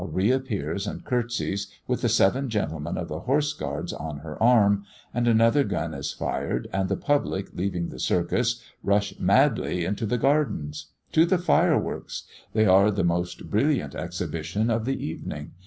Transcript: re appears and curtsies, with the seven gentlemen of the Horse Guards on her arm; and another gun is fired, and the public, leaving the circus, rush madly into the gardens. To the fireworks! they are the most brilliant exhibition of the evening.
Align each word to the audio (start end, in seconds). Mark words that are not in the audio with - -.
re 0.03 0.31
appears 0.31 0.87
and 0.87 1.05
curtsies, 1.05 1.67
with 1.85 2.01
the 2.01 2.09
seven 2.09 2.49
gentlemen 2.49 2.97
of 2.97 3.07
the 3.07 3.19
Horse 3.19 3.53
Guards 3.53 3.93
on 3.93 4.17
her 4.21 4.41
arm; 4.41 4.83
and 5.13 5.27
another 5.27 5.63
gun 5.63 5.93
is 5.93 6.11
fired, 6.11 6.67
and 6.73 6.89
the 6.89 6.97
public, 6.97 7.49
leaving 7.53 7.89
the 7.89 7.99
circus, 7.99 8.63
rush 8.81 9.19
madly 9.19 9.85
into 9.85 10.07
the 10.07 10.17
gardens. 10.17 10.87
To 11.11 11.23
the 11.27 11.37
fireworks! 11.37 12.23
they 12.53 12.65
are 12.65 12.89
the 12.89 13.03
most 13.03 13.47
brilliant 13.51 13.93
exhibition 13.93 14.71
of 14.71 14.85
the 14.85 14.97
evening. 15.05 15.51